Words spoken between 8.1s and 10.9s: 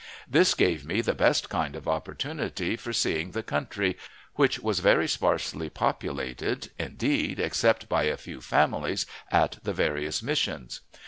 few families at the various Missions.